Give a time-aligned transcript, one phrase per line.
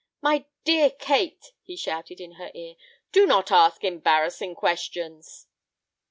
[0.19, 2.73] "My dear Kate," he shouted in her ear,
[3.11, 5.45] "do not ask embarrassing questions."